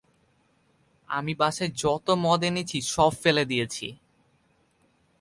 [1.09, 3.87] আমি বাসায় যত মদ এনেছি সব ফেলে দিয়েছি।